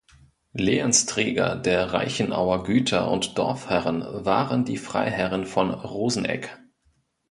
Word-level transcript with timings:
Lehensträger 0.53 1.55
der 1.55 1.93
Reichenauer 1.93 2.63
Güter 2.63 3.11
und 3.11 3.37
Dorfherren 3.37 4.03
waren 4.25 4.65
die 4.65 4.77
Freiherren 4.77 5.45
von 5.45 5.69
Rosenegg. 5.69 6.49